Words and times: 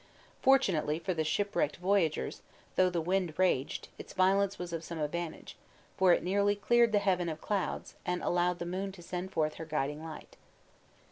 Fortunately 0.41 0.97
for 0.97 1.13
the 1.13 1.23
shipwrecked 1.23 1.75
voyagers, 1.77 2.41
though 2.75 2.89
the 2.89 2.99
wind 3.03 3.35
raged, 3.37 3.87
its 3.99 4.13
violence 4.13 4.57
was 4.57 4.73
of 4.73 4.83
some 4.83 4.97
advantage, 4.99 5.55
for 5.95 6.11
it 6.11 6.23
nearly 6.23 6.55
cleared 6.55 6.91
the 6.91 6.97
heavens 6.97 7.29
of 7.29 7.39
clouds, 7.39 7.93
and 8.03 8.23
allowed 8.23 8.57
the 8.57 8.65
moon 8.65 8.91
to 8.93 9.03
send 9.03 9.31
forth 9.31 9.53
her 9.61 9.65
guiding 9.65 10.03
light. 10.03 10.37